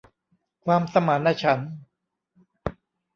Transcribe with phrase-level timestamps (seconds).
[0.65, 1.71] ความสมานฉันท์